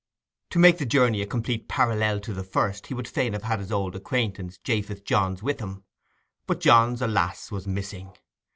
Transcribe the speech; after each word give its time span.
To 0.49 0.57
make 0.57 0.79
the 0.79 0.85
journey 0.87 1.21
a 1.21 1.27
complete 1.27 1.67
parallel 1.67 2.19
to 2.21 2.33
the 2.33 2.41
first, 2.43 2.87
he 2.87 2.95
would 2.95 3.07
fain 3.07 3.33
have 3.33 3.43
had 3.43 3.59
his 3.59 3.71
old 3.71 3.95
acquaintance 3.95 4.57
Japheth 4.57 5.03
Johns 5.05 5.43
with 5.43 5.59
him. 5.59 5.83
But 6.47 6.59
Johns, 6.59 7.03
alas! 7.03 7.51
was 7.51 7.67
missing. 7.67 8.11